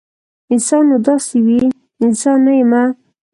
[0.53, 1.61] انسان نو داسې وي؟
[2.05, 2.83] انسان نه یمه